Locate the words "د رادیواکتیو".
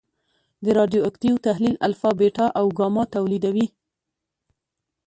0.63-1.43